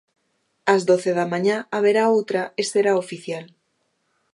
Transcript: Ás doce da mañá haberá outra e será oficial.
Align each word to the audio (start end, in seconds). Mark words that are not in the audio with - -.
Ás 0.73 0.81
doce 0.89 1.11
da 1.17 1.25
mañá 1.33 1.57
haberá 1.75 2.03
outra 2.17 2.41
e 2.59 2.63
será 2.71 2.91
oficial. 3.03 3.45